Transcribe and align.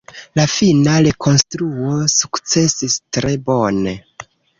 La 0.37 0.43
fina 0.51 0.93
rekonstruo 1.07 1.91
sukcesis 2.13 2.97
tre 3.19 3.35
bone. 3.51 3.95